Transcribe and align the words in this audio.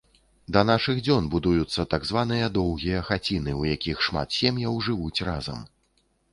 Да 0.55 0.61
нашых 0.69 1.01
дзён 1.07 1.27
будуюцца 1.35 1.85
так 1.91 2.07
званыя 2.11 2.49
доўгія 2.57 3.03
хаціны, 3.11 3.51
у 3.61 3.71
якіх 3.75 3.97
шмат 4.09 4.27
сем'яў 4.41 4.83
жывуць 4.89 5.17
разам. 5.33 5.65